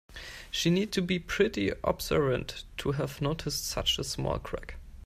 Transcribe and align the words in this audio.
She 0.49 0.71
needed 0.71 0.91
to 0.93 1.03
be 1.03 1.19
pretty 1.19 1.71
observant 1.83 2.63
to 2.77 2.93
have 2.93 3.21
noticed 3.21 3.65
such 3.67 3.99
a 3.99 4.03
small 4.03 4.39
crack. 4.39 4.77